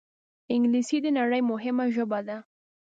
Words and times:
انګلیسي 0.53 0.97
د 1.03 1.07
نړۍ 1.19 1.41
مهمه 1.51 1.85
ژبه 1.95 2.19
ده 2.27 2.37